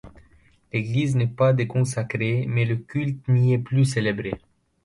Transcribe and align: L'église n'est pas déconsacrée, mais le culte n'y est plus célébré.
L'église 0.73 1.15
n'est 1.15 1.27
pas 1.27 1.53
déconsacrée, 1.53 2.45
mais 2.47 2.65
le 2.65 2.77
culte 2.77 3.27
n'y 3.27 3.53
est 3.53 3.59
plus 3.59 3.85
célébré. 3.85 4.33